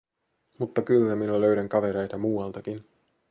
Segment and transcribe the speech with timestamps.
[0.59, 2.85] Mutta kyllä minä löydän kavereita muualtakin.